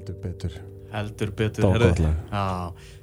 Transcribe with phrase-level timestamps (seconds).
[0.00, 0.54] Heldur betur.
[0.90, 1.66] Heldur betur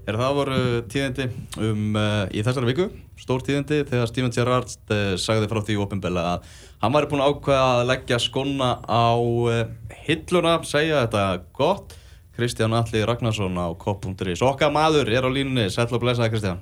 [0.08, 0.58] er það voru
[0.90, 1.28] tíðindi
[1.60, 2.88] um, uh, í þessari viku,
[3.20, 6.48] stór tíðindi þegar Steven Gerrard uh, sagði frá því ofinbella að
[6.82, 9.62] hann væri búinn að ákveða að leggja skona á uh,
[10.08, 11.26] hilluna, segja þetta
[11.60, 11.98] gott.
[12.38, 16.62] Kristján Alli Ragnarsson á kopp.is okkar maður er á línunni, sæll og blessaði Kristján.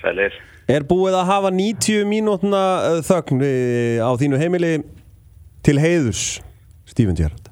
[0.00, 0.36] Sælir.
[0.70, 2.64] Er búið að hafa 90 mínútna
[3.04, 3.44] þögn
[4.00, 4.74] á þínu heimili
[5.64, 6.24] til heiðus
[6.88, 7.49] Steven Gerrard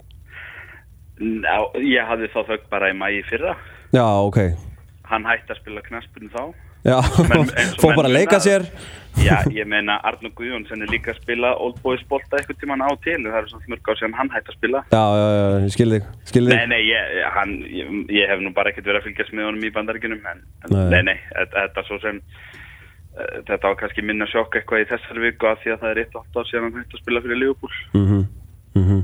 [1.19, 3.57] Ná, ég hafði þá þögg bara í mægi fyrra.
[3.95, 4.39] Já, ok
[5.09, 6.43] Hann hætti að spila knaspunni þá.
[6.87, 6.99] Já,
[7.31, 7.49] menn
[7.97, 8.67] bara að leika sér
[9.19, 12.91] Já, ég meina Arnur Guðjónsson er líka að spila Old Boys bolta eitthvað tíman á
[13.03, 13.17] til.
[13.25, 14.83] Það er svona mörg á sem hann hætti að spila.
[14.93, 16.07] Já, já, já, ég skil þig,
[16.53, 19.67] Nei, nei, ég, hann, ég, ég hef nú bara ekkert verið að fylgjast með honum
[19.67, 20.23] í bandaríkunum.
[20.31, 20.85] En, Nei.
[20.95, 22.23] nei, nei, þetta, þetta svo sem...
[23.19, 26.03] uh, Þetta var kannski minna sjokk eitthvað í þessari viku af því að það er
[26.05, 27.79] eitt átt ár síðan hann hætti að spila fyrir Liverpool.
[27.99, 28.23] Mhm,
[28.79, 29.03] mhm.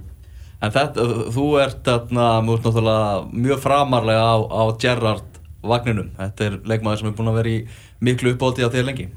[0.64, 6.12] En þetta, þú ert þarna, ert náttúrulega mjög framarlega á, á Gerrard vagninum.
[6.20, 7.60] Þetta er leikmaður sem er búinn að vera í
[8.04, 9.10] miklu uppbóti á þér lengi.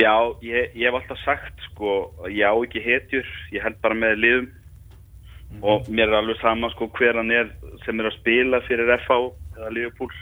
[0.00, 1.98] Já, ég, ég hef alltaf sagt sko,
[2.32, 4.48] ég á ekki hetjur, ég held bara með liðum.
[5.66, 7.48] Og mér er alveg sama sko hver hann er
[7.84, 9.16] sem er að spila fyrir FH
[9.58, 10.12] eða Liverpool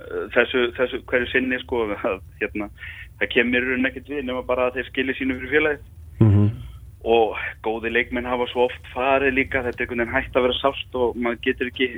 [0.00, 2.70] Eh, þessu, þessu hverju sinni sko að, hérna,
[3.20, 5.88] það kemur ekkert við nema bara að þeir skilja sínu fyrir félagið.
[7.04, 9.62] Og góði leikmenn hafa svo oft farið líka.
[9.64, 11.88] Þetta er einhvern veginn hægt að vera sást og maður getur ekki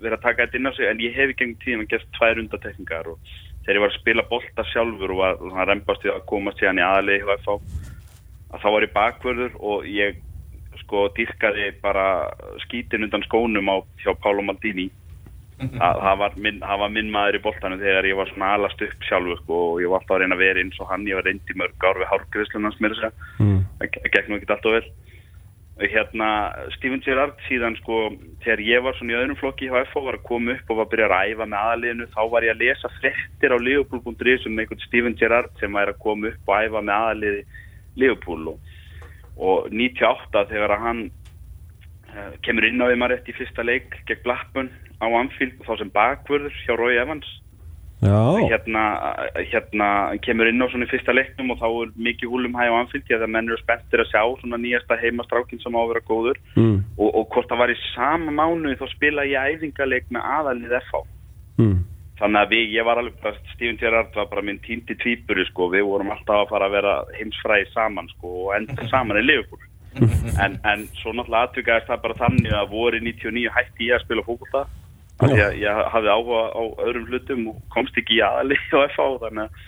[0.00, 0.86] verið að taka þetta inn á sig.
[0.90, 4.28] En ég hef í gengum tíðan gert tvær undatekningar og þegar ég var að spila
[4.30, 7.48] bolta sjálfur og var svona reymbast við að komast síðan í aðlið að
[8.62, 10.22] þá var ég bakvörður og ég
[10.84, 12.06] sko dýrkaði bara
[12.64, 14.90] skítin undan skónum á hjá Pálo Maldini
[15.80, 18.82] það, það, var minn, það var minn maður í boltanum þegar ég var svona alast
[18.84, 21.08] upp sjálfur sko, og ég var alltaf að reyna að vera eins og hann.
[21.08, 23.32] Ég var reyndi mörg ár við hárgriðslunans mér að segja.
[23.40, 23.58] Mm.
[23.80, 24.86] það ge- gekk nú ekki alltaf vel.
[25.76, 26.28] Og hérna
[26.72, 27.96] Steven Gerrard síðan sko
[28.44, 30.86] þegar ég var svona í öðrum flokki hjá FH var að koma upp og var
[30.86, 34.56] að byrja að æfa með aðaliðinu þá var ég að lesa frettir á Liverpool.is um
[34.56, 37.44] einhvern Steven Gerrard sem er að koma upp og æfa með aðaliði
[38.00, 38.72] Liverpool og,
[39.36, 41.02] og 98 þegar að hann
[42.46, 44.70] kemur inn á því maður rétt í fyrsta leik gegn Blackburn
[45.02, 47.28] á Anfield þá sem bakvörður hjá Roy Evans.
[48.04, 48.12] Já,
[48.52, 48.82] hérna,
[49.48, 49.88] hérna
[50.20, 53.06] kemur inn á svona í fyrsta leiknum og þá er mikið húlum hæg á anfylg
[53.08, 56.40] því að menn eru spenntir að sjá svona nýjasta heimastrákin sem á að vera góður.
[56.60, 56.78] Mm.
[56.98, 61.06] og, og hvort það var í sama mánuði þá spila ég æfingaleik með aðalið FH
[61.56, 61.84] Mm.
[62.20, 65.86] þannig að við, ég var alveg Steven Gerrard var bara minn týndi tvíburi sko, við
[65.88, 69.62] vorum alltaf að fara að vera heimsfræði saman sko og enda saman í Liverpool
[70.44, 74.26] en, en svo náttúrulega atvikaðist það bara þannig að voru 99 hætti ég að spila
[75.16, 78.78] af því að ég hafði áhuga á öðrum hlutum og komst ekki í aðali á
[78.90, 79.64] FH þannig að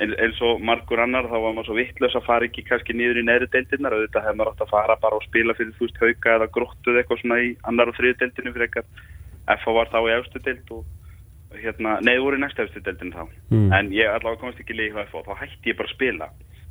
[0.00, 3.24] eins, og margur annar þá var maður svo vittlaus að fara ekki kannski niður í
[3.28, 6.36] neðri deildinnar þetta hefði maður átt að fara bara og spila fyrir þú veist hauka
[6.36, 10.14] eða gróttuð eitthvað svona í annar og þriðu deildinu fyrir eitthvað FH var þá í
[10.16, 13.24] efstu deild og hérna, nei, voru í næsta efstu deildinu þá.
[13.52, 13.68] Mm.
[13.76, 16.30] en ég allavega komst ekki líka FH og þá hætti ég bara að spila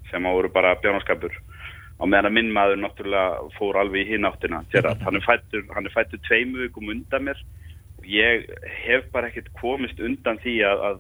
[0.10, 1.38] sem að voru bara bjánaskapur
[2.02, 5.66] á meðan að minn maður náttúrulega fór alveg í hinn áttina Gerrard, hann er fættur,
[5.94, 7.42] fættur tveimu vikum undan mér.
[8.02, 8.48] Og ég
[8.88, 11.00] hef bara ekkert komist undan því að, að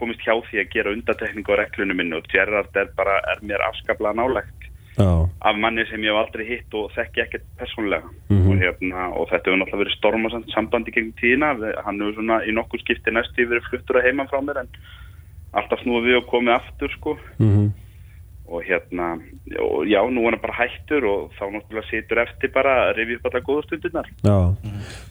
[0.00, 2.16] komist hjá því að gera undantekningu á reglunum minni.
[2.16, 6.46] Og Gerrard er bara, er mér afskaplega nálægt já, af manni sem ég hef aldrei
[6.48, 8.48] hitt og þekki ekkert persónlega Mhm.
[8.48, 11.52] og, hérna, og þetta hefur náttúrulega verið stormasamt sambandi gegn tíðina,
[11.84, 14.72] hann hefur svona í nokkur skipti næstu verið fluttur að heiman frá mér en
[15.52, 17.18] alltaf snúið við og komið aftur sko.
[17.38, 17.89] Mhm
[18.50, 19.12] og hérna,
[19.62, 23.18] og já, nú er hann bara hættur og þá náttúrulega situr eftir bara að rifja
[23.20, 24.38] upp alla góðu stundirnar Já.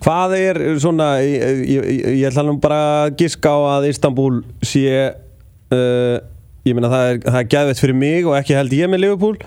[0.03, 1.87] Hvað er svona, ég, ég,
[2.19, 4.83] ég, ætla nú bara að giska á að Istanbul sé,
[5.71, 6.17] uh,
[6.67, 9.39] ég meina það er, er gæðvett fyrir mig og ekki held ég með Liverpool.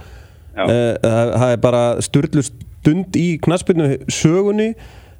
[0.57, 4.73] Uh, það, það er bara sturlu stund í knaspinu sögunni.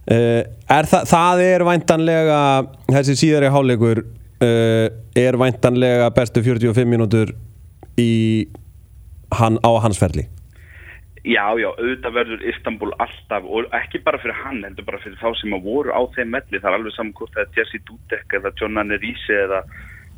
[0.09, 2.41] Uh, er það, það er væntanlega,
[2.89, 7.37] þessi síðari háleikur uh, er væntanlega bestu 45 mínútur
[8.01, 8.49] í
[9.39, 10.27] hann, á hans ferli.
[11.23, 15.29] Já, já, auðvitað verður Istanbul alltaf og ekki bara fyrir hann, heldur bara fyrir þá
[15.39, 18.35] sem að voru á þeim melli, það er alveg saman hvort það er Jesse Dudek
[18.41, 19.61] eða John Annarisi eða,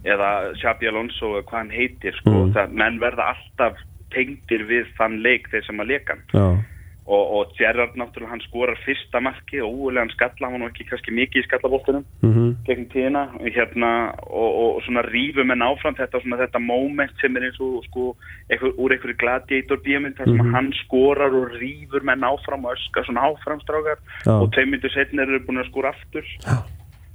[0.08, 0.30] eða
[0.62, 2.54] Xabi Alonso eða hvað hann heitir, sko, Mm.
[2.56, 3.82] það, menn verða alltaf
[4.14, 6.64] tengdir við þann leik þeir sem að leka hann Já.
[7.06, 11.12] Og, og Gerrard náttúrulega hann skorar fyrsta marki og úulegan skalla, hann nú ekki kannski
[11.12, 13.88] mikið í skallaboltunum Mm gegn tíðina hérna,
[14.24, 18.04] og, og svona rífum en áfram þetta, svona, þetta moment sem er eins og sko,
[18.48, 20.54] einhver, úr einhverju gladiator bíamind þar sem Mhm.
[20.54, 24.32] hann skorar og rífur menn áfram og öskar svona áframstrákar Já.
[24.40, 26.56] og tvei myndir setnir eru búin að skora aftur Já.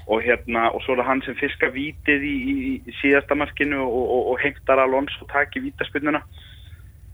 [0.07, 3.81] og hérna og svo er það hann sem fiskar vítið í, í, í síðasta markinu
[3.81, 6.21] og, og, og heimtar Alonso taki vítaspinnuna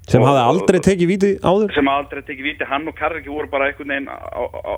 [0.06, 1.74] Sem Og- hafði aldrei tekið víti áður?
[1.74, 4.74] sem aldrei tekið víti, hann og Karriki voru bara einhvern veginn á, á,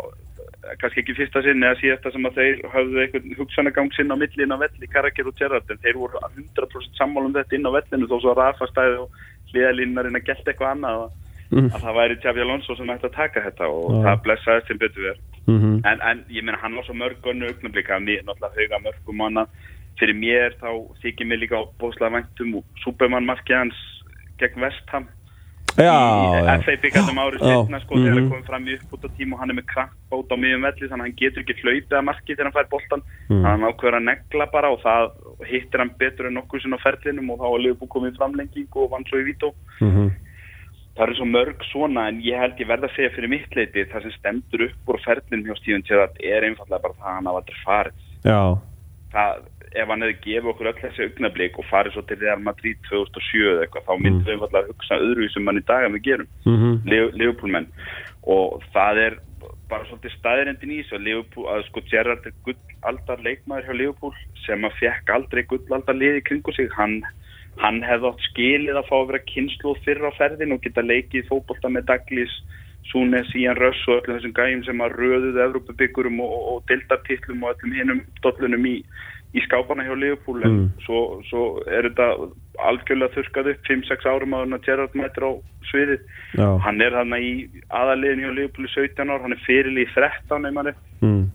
[0.80, 4.44] kannski ekki fyrsta sinn eða síðasta sem að þeir höfðu einhvern hugsanagang sinn á milli
[4.44, 7.72] inn á velli, Karakir og Gerrard en þeir voru 100% sammála um þetta inn á
[7.76, 9.10] vellinu þó svo að Rafa stæði og
[9.52, 11.12] hliðalínarinn að gelta eitthvað annað að,
[11.48, 11.70] Mm.
[11.72, 14.04] að það væri Xabi Alonso sem ætti að taka þetta og Já.
[14.04, 15.82] það blessaðist til betur verð Mhm.
[15.88, 19.48] en, en ég meina hann var svo mörg önnu augnablika, mér náttúrulega
[19.98, 20.70] fyrir mér þá
[21.02, 23.80] þykir mér líka bóðslega væntum og Superman markið hans
[24.40, 25.08] gegn Vestham
[25.78, 26.58] í já.
[26.66, 28.18] FA byggandum árið setna sko þegar Mhm.
[28.18, 31.04] hann komið fram í uppbúta tíma og hann er með krampbót á miðjum velli þannig
[31.04, 33.42] að hann getur ekki hlaupið að marki þegar hann fær boltan Mhm.
[33.42, 35.12] þannig að hann ákveður að negla bara og það
[35.46, 38.90] hittir hann betur en nokkuð sinna á ferlinum og þá var Leopold komið framlenging og
[38.92, 40.12] vann svo í vító Mhm.
[40.98, 43.86] það eru svo mörg svona en ég held ég verð að segja fyrir mitt leiti
[43.86, 47.26] það sem stendur upp úr ferlinum hjá Steven Gerrard er einfallega bara það að hann
[47.26, 47.94] hafa aldrei farið
[49.76, 53.46] ef hann hefði gefið okkur öll þessi augnablík og farið svo til Real Madrid 2007
[53.52, 56.30] eða eitthvað, þá myndum við einfallega að hugsa öðruvísum mann í dag en við gerum.
[56.46, 56.70] Mhm.
[57.22, 57.72] Leopoldmenn
[58.28, 59.20] og það er
[59.68, 64.64] bara svolítið staðirendin í þessu að að sko Gerrard er gullaldar leikmaður hjá Leopold sem
[64.64, 66.70] að fekk aldrei gullaldar liði kringu sig.
[66.76, 67.02] Hann,
[67.58, 71.28] hann hefði átt skilið að fá að vera kynsluð fyrr á ferðin og geta leikið
[71.28, 72.40] fótbolta með Douglas
[72.88, 77.56] Súnes, Ian Russ og öllum þessum gæjum sem að röðuðu Evrópabyggurum og, og dildartillum og
[77.56, 78.76] öllum hinnum dollunum í,
[79.38, 80.70] í skápana hjá Leopold en Mm.
[80.86, 82.08] svo, svo er þetta
[82.58, 85.32] algjörlega þurkað upp 5-6 árum áður en að Gerrard mætir á
[85.72, 86.00] sviðið
[86.36, 86.48] já.
[86.66, 87.32] hann er þarna í
[87.70, 91.30] aðaliðin hjá Leopold í 17 ár, hann er fyrirlið í 13 einmanni Mm.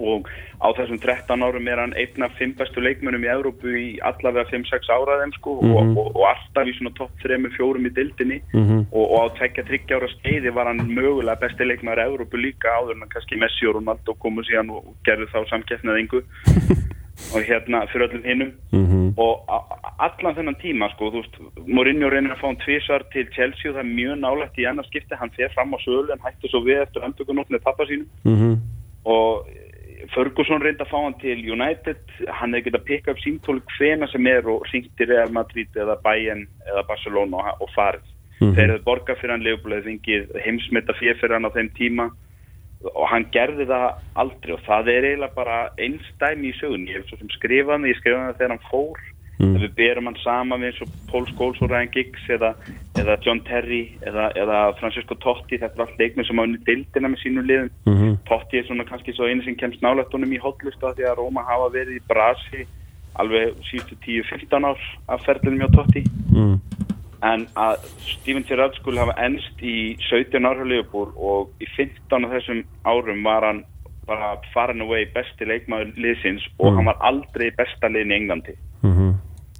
[0.00, 0.28] og
[0.62, 4.46] á þessum 13 árum er hann einn af 5 bestu leikmönnum í Evrópu í allavega
[4.48, 5.72] 5-6 áraðum sko Mhm.
[5.76, 8.86] og, og, og alltaf í svona topp 3-4 í dildinni Mhm.
[8.92, 12.92] og, og á tvekja tryggja ára skeiði var hann mögulega besti leikmæður Evrópu líka áður
[12.96, 16.22] en að kannski Messi og Ronaldo komu síðan og, gerðu þá samkeppnið engu
[17.34, 19.14] og hérna fyrir öllum hinnum Mhm.
[19.18, 21.36] og a- a- allan þennan tíma sko, þú veist,
[21.66, 24.86] Mourinho reynir að fá hann tvisar til Chelsea og það er mjög nálægt í annars
[24.86, 28.06] skipti, hann fer fram á sölu en hætti svo við eftir andökunótt með pappa sínum
[28.24, 28.56] Mhm.
[29.04, 29.46] og
[30.14, 31.96] Ferguson reyndi að fá hann til United
[32.28, 36.00] hann hefði getað pikka upp símtóli hvena sem er og ringt til Real Madrid eða
[36.02, 38.00] Bayern eða Barcelona og, og farið
[38.40, 38.54] Mhm.
[38.56, 42.10] þeir hefði borgað fyrir hann leifbúlega fengið heimsmynda fyrir hann á þeim tíma
[42.94, 43.86] og hann gerði það
[44.16, 47.84] aldrei og það er eiginlega bara einstæmi í sögun ég hef svo sem skrifað hann,
[47.90, 48.98] ég skrifaði hann þegar hann fór
[49.40, 49.54] Mm.
[49.56, 52.50] við berum hann saman við eins og Paul Scholes og Ryan Giggs eða,
[53.00, 57.08] eða John Terry eða, eða Francisco Totti, þetta er allt leikmið sem hafa unni dildina
[57.08, 58.18] með sínum liðum Mhm.
[58.28, 61.16] Totti er svona kannski svo einu sem kemst nálægt honum í hotlustu af því að
[61.22, 62.66] Róma hafa verið í brasi
[63.16, 64.78] alveg síðustu 10-15 ár
[65.08, 66.04] af ferðunum hjá Totti
[66.36, 66.60] Mm.
[67.22, 72.30] En að Steven Gerrard skuli hafa ennst í 17 ára Leopold og í 15 af
[72.30, 73.64] þessum árum var hann
[74.06, 76.76] bara farin away besti leikmaður liðsins og Mm.
[76.76, 79.14] hann var aldrei besta liðin í Englandi Mhm.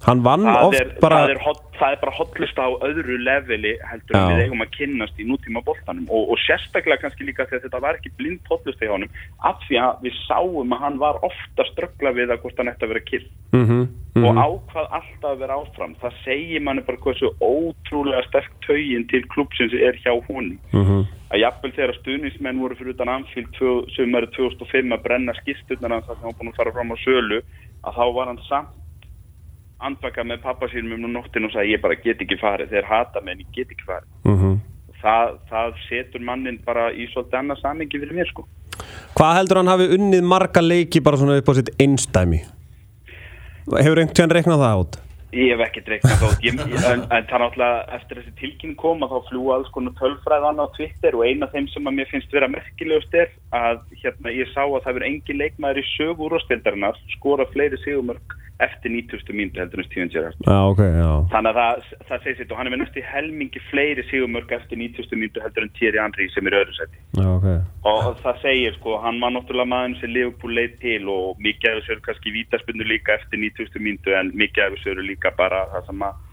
[0.06, 3.16] Hann vann það oft er, bara það, er hot, það er bara hotlusta á öðru
[3.20, 4.22] leveli heldur Já.
[4.30, 7.98] við eigum að kynnast í nútíma boltanum og, og sérstaklega kannski líka þegar þetta var
[7.98, 9.12] ekki blind hotlusta hjá honum
[9.44, 12.88] af því að við sáum að hann var ofta ströggla við að hvort hann ætti
[12.88, 13.80] að vera kill Mhm.
[14.16, 14.24] Mhm.
[14.26, 19.22] og ákvað alltaf að vera áfram það segir manni bara hversu ótrúlega sterk taugin til
[19.28, 21.04] klúpsins er hjá honum Mhm.
[21.30, 23.52] að jafnvel þegar stuðnismenn voru fyrir utan Anfield
[23.96, 27.42] sömur 2005 að brenna skisturnar að hann var búin að fara fram á sölu
[27.84, 28.68] að þá var hann samt
[29.80, 33.20] andbaka með pappa sínum um nóttin og sagði ég bara get ekki farið, þeir hata
[33.24, 34.60] mig en ég get ekki farið Mhm.
[35.02, 38.46] það, það setur mannin bara í svolítið annað samingi fyrir mér sko
[39.16, 42.40] Hvað heldur hann hafi unnið marga leiki bara svona upp á sitt einstæmi?
[43.70, 44.96] Hefur einhvern tíðan reiknað það át?
[45.30, 49.04] Ég hef ekki dreiknað þótt, ég, en, en það er náttúrulega eftir þessi tilkynning kom
[49.06, 52.08] að þá fljúa alls konar tölfræðan á Twitter og eina af þeim sem að mér
[52.10, 56.26] finnst vera merkilegust er að hérna, ég sá að það verður engin leikmaður í sögu
[56.26, 58.34] úrvastildarinnar skora fleiri sigumörk
[58.66, 59.32] eftir 90.
[59.36, 60.36] mínútu heldur en Steven Gerrard.
[60.46, 63.62] Já, ok, já Þannig að það, það segir sitt og hann er með næstu helmingi
[63.70, 65.18] fleiri sigumörk eftir 90.
[65.20, 67.02] mínútu heldur en Thierry Henry sem er öðru seti.
[67.18, 67.48] Já, ok
[67.90, 71.78] Og það segir sko, hann var náttúrulega maður sem Liverpool leið til og mikið af
[71.80, 73.80] þessu eru kannski vítaspinnu líka eftir 90.
[73.86, 76.26] mínútu en mikið af þessu eru líka bara það sem að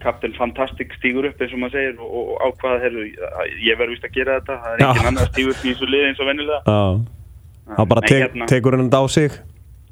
[0.00, 3.06] Captain Fantastic stígur upp eins og maður segir og, og ákvaða herru,
[3.60, 5.88] ég verður vist að gera þetta það er engin annar að stígur upp í þessu
[5.90, 6.84] lið eins og vennilega Já
[7.70, 9.34] Það bara tek, hérna- tekur hann á sig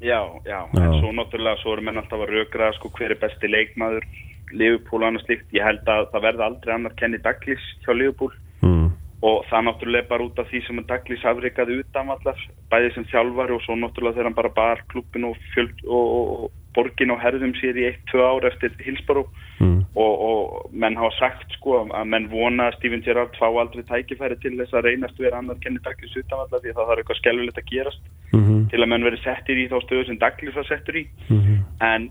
[0.01, 0.83] Já, já, Já.
[0.83, 4.05] en svo náttúrulega svo eru menn alltaf að rökra sko hver er besti leikmaður
[4.51, 8.31] Liverpool og annað slíkt, ég held að það verði aldrei annar Kenny Douglas hjá Liverpool
[8.63, 8.87] mm.
[9.21, 13.57] og það náttúrulega bara út af því sem Douglas afrikaði utan allar bæði sem þjálfari
[13.57, 15.37] og svo náttúrulega þegar hann bara bar klubbin og,
[15.85, 19.29] og, og borgin og herðum sér í 1-2 ár eftir Hillsborough
[19.59, 19.78] Mm.
[19.95, 24.37] Og, og menn hafa sagt sko að menn vona að Steven Gerrard fá aldrei tækifæri
[24.41, 27.21] til þess að reynast vera annar Kenny Douglas utan allar því að það þarf eitthvað
[27.21, 28.01] skelvilegt að gerast
[28.33, 28.69] Mhm.
[28.69, 31.55] til að menn verið settir í þá stöðu sem var settur í Mhm.
[31.81, 32.09] en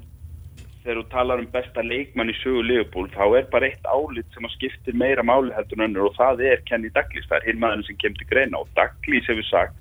[0.82, 4.42] þegar þú talar um besta leikmann í sögu Liverpool þá er bara eitt álit sem
[4.42, 7.60] að skiptir meira máli heldur en önnur og það er Kenny Douglas, það er hinn
[7.60, 9.74] maðurinn sem kemur til greina og Douglas hefur sagt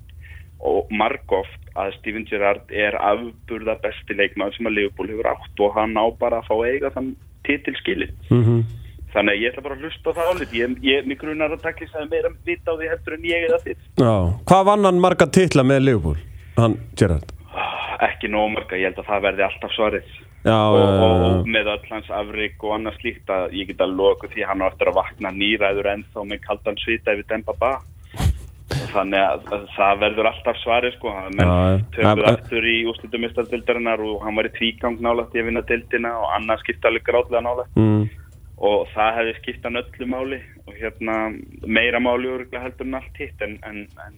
[0.60, 5.74] og margóft að Steven Gerrard er afburða besti leikmann sem að Liverpool hefur átt og
[5.74, 7.16] hann á bara að fá eiga þann
[7.48, 8.60] titil skilin Mhm.
[9.14, 11.62] þannig að ég ætla bara að hlusta á það álit ég, ég mig grunar að
[11.64, 13.58] Douglas hefur meira vita á því heldur en ég eða
[13.98, 14.14] Já,
[14.44, 16.16] hvað vann hann marga titla með Liverpool?
[16.58, 17.32] Hann, Gerrard?
[17.54, 20.08] Ah, ekki nóg marga, ég held að það verði alltaf svarið.
[20.44, 23.96] Já, og, og, og með öll hans afrik og annað slíkt að ég get að
[23.98, 27.72] loka því hann á eftir að vakna nýræður ennþá með kaldan svita yfir Demba Ba
[28.92, 31.14] þannig að, að það verður alltaf svarið sko.
[31.38, 31.52] Menn
[31.98, 36.30] Ja, aftur í úrstundumistardildarinnar og hann var í tvígang nálægt í að vinna dildina og
[36.36, 37.76] annað skipta alveg gráðlega nálægt.
[37.78, 38.06] Mm,
[38.70, 41.18] og það hefði skipt hann öllu máli og hérna
[41.66, 44.16] meira máli örgulega heldur en allt hitt en, en, en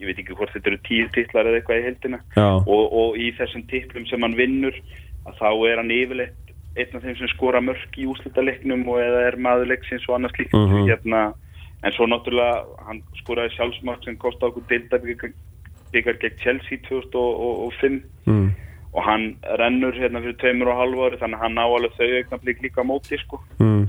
[0.00, 3.30] ég veit ekki hvort þetta eru tíu titlar eða eitthvað í heldina og, og í
[3.38, 4.74] þessum titlum sem hann vinnur
[5.26, 6.42] að þá er hann yfirleitt
[6.76, 10.56] einn af þeim sem skora mörk í úslitaleiknum og eða er maðurleiksins og annað slíkt.
[10.56, 10.82] Mhm.
[10.90, 11.20] hérna,
[11.84, 15.34] en svo náttúrulega hann skoraði sjálfsmark sem kosti okkur deildabyggar
[15.92, 18.48] gegn Chelsea 2005 mm,
[18.96, 19.28] og hann
[19.60, 22.84] rennur hérna fyrir tveimur og halvu ári þannig að hann á alveg þau augnablík líka
[22.86, 23.40] móti sko.
[23.60, 23.86] Mm,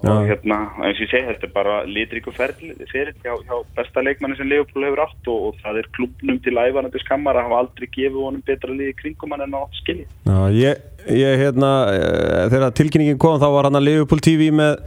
[0.00, 0.28] og Já.
[0.30, 4.38] hérna, eins og ég segi, þetta er bara litríku ferli fyrir hjá, hjá besta leikmanni
[4.38, 7.88] sem Leopold hefur átt og, og það er klubnum til æfanandi skammar að hafa aldrei
[7.88, 10.80] gefið honum betra liði kringum hann en á skilji Já, ég,
[11.20, 14.80] ég hérna eh, þegar tilkynningin kom þá var hann að Liverpool TV með,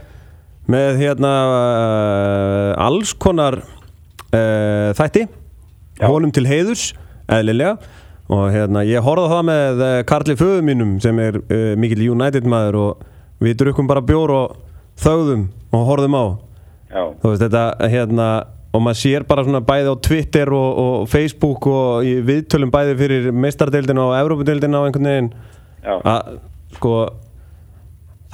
[0.70, 5.26] með hérna uh, alls konar uh, þætti.
[5.94, 6.08] Já.
[6.10, 6.88] honum til heiðurs,
[7.30, 7.76] eðlilega.
[8.32, 12.08] Og hérna ég horfði á það með uh, Karli föðu mínum sem er uh, mikill
[12.14, 13.04] United maður og
[13.44, 14.56] við drukkum bara bjór og
[15.04, 16.24] þögðum og horfðum á.
[16.94, 18.28] Já, þú veist þetta hérna
[18.74, 23.28] og maður sér bara svona bæði á Twitter og, og Facebook og viðtölum bæði fyrir
[23.34, 25.30] meistardeildina og Evrópudeildina og einhvern veginn.
[25.84, 26.38] Að
[26.78, 26.94] sko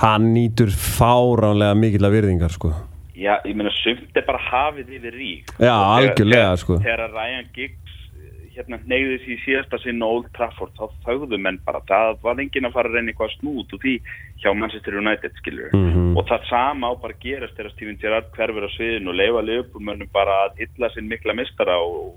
[0.01, 2.73] hann nýtur fáránlega mikill að virðingar sko
[3.17, 6.79] já, ég meina sumt er bara hafið yfir rík Já, Og algjörlega, sko.
[6.81, 11.59] Þegar Ryan Giggs eh, hérna neyði því síðasta sinn á Old Trafford þá þögðu menn
[11.67, 13.95] bara, það var enginn að fara að reyna eitthvað snút og því
[14.41, 16.17] hjá Manchester United skilur Mhm.
[16.17, 20.09] og það sama á bara gerast þegar Steven Gerrard hverfur á sviðinu og leifa leifbúmönnum
[20.17, 22.17] bara að hylla sinn mikla mistara og,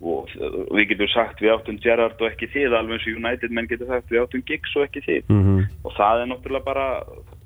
[0.00, 3.52] og, og við getum sagt við áttum Gerrard og ekki þið alveg eins og United
[3.56, 5.22] menn getur sagt við áttum Giggs og ekki þið.
[5.28, 6.86] Mm og það er náttúrulega bara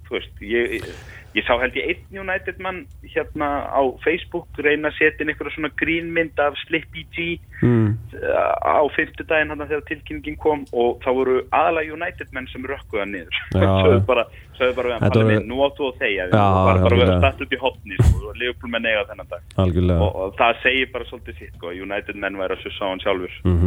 [0.06, 0.86] þú veist, ég,
[1.34, 5.54] ég, sá held ég einn United mann hérna á Facebook reyna að setja inn einhverja
[5.56, 7.26] svona grínmynd af Slippy G
[7.62, 7.88] mm.
[8.20, 13.08] uh, á fymtudaginn hann þegar tilkynningin kom og þá voru aðalega United menn sem rökkuða
[13.10, 13.40] niður.
[13.54, 13.66] Já.
[13.84, 14.26] sögðu bara,
[14.60, 17.62] bara við hann minn, nú áttu að þegja og bara, bara verið stætt út í
[17.64, 19.50] hotni sko, og Liverpool menn eiga þennan dag.
[19.98, 22.92] Og, og það segir bara svolítið sitt sko, að United menn væri að sussa á
[22.92, 23.58] hann sjálfur mm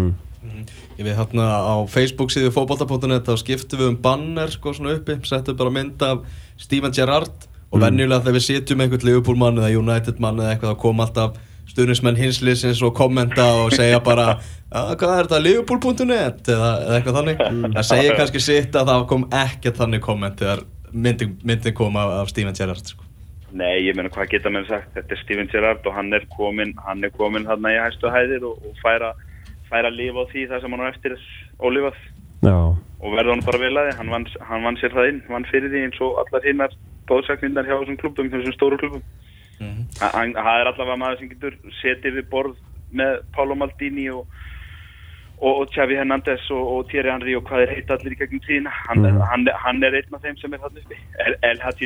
[0.98, 5.18] Ég við hérna á Facebook síðu fótbolta.net þá skiptum við um banner sko svona uppi
[5.28, 6.24] settum bara mynd af
[6.62, 10.76] Steven Gerrard og venjulega þegar við sitjum einhvern Liverpool mann eða United mann eða eitthvað
[10.76, 14.38] þá kom alltaf stuðnismenn hinsliðsins og kommenta og segja bara
[14.72, 17.44] að hvað er þetta Liverpool.net eða, eða eitthvað þannig.
[17.76, 20.64] Það segir kannski sitt að það kom ekkert þannig komment þegar
[20.94, 23.04] myndin, myndin kom af, af Steven Gerrard sko.
[23.58, 24.90] Nei, ég meina hvað geta menn sagt?
[24.96, 28.44] Þetta er Steven Gerrard og hann er komin hann er komin hann í hæstu hæðir
[28.48, 29.14] og, og færa,
[29.70, 31.18] færa að lifa á því það sem hann á eftir
[31.60, 32.02] ólifað.
[32.46, 32.58] Já,
[33.02, 33.96] og verða hann bara vel að því.
[34.02, 36.76] Hann vann, hann vann sér það inn, vann fyrir því eins og allar hinnar
[37.08, 39.06] bóðsaknindar hjá þessum klubum þessum stóru klubum
[39.60, 39.88] Mhm.
[40.00, 42.60] Ha- hann það er allavega maður sem getur setið við borð
[42.94, 44.28] með Pálo Maldini og
[45.38, 48.72] og, Xavi Hernandez og, og Thierry Henry og hvað er heit allir í gegnum tíðina.
[48.88, 49.20] Hann, mm.
[49.22, 50.98] hann, hann er einn af þeim sem er þarna uppi.
[51.26, 51.36] El,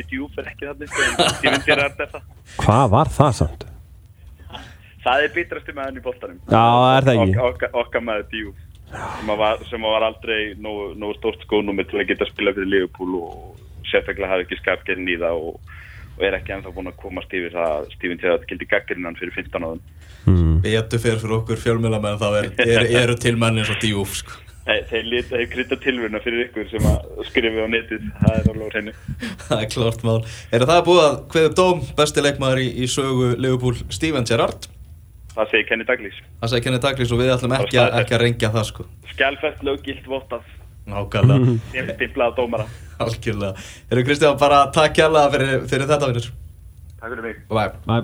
[0.08, 1.02] Diouf er ekki þarna uppi
[2.62, 3.66] hvað var það samt?
[5.04, 6.64] Það er bitrasti maðurinn í boltanum Já,
[6.98, 7.34] er það ekki?
[7.38, 11.44] Ok, okkar, okkar maður Diouf sem að var, sem að var aldrei nógu, nógu stórt
[11.46, 15.56] skónúmi til að geta spila fyrir Liverpool og sérstaklega hafi ekki skapgerinn í það og,
[16.18, 19.34] og er ekki ennþá búin að komast yfir það að Steven Gerrard gildi gaggrinnan fyrir
[19.40, 19.82] 15 áðun
[20.22, 20.60] Mm.
[20.62, 24.36] betur fyrir fyrir okkur fjölmjölamenn þá er, er, eru til menn eins og Diouf sko.
[24.68, 28.50] Þeir, þeir, lit- þeir krytta tilvörna fyrir ykkur sem að skrifa á netið, það er
[28.52, 28.92] alveg hreinu.
[29.48, 30.20] Það er klart mál.
[30.54, 34.68] Er það búið að hveðum dóm, besti leikmaður í, í sögu Liverpool, Steven Gerrard?
[35.32, 36.16] Það segir Kenny Douglas.
[36.42, 38.82] Það segir Kenny Douglas og við ætlum ekki, að- ekki að rengja það sko.
[39.14, 40.42] Skjálfest löggilt vottað,
[40.86, 41.58] Nákvæmlega,
[41.96, 42.66] stimplað dómara.
[42.98, 43.54] algjörlega.
[43.90, 46.26] Erum Kristján bara takk kjærlega fyrir, fyrir þetta vinnur.
[47.00, 47.36] Takk fyrir mig.
[47.48, 47.70] Bye.
[47.86, 48.02] Bye.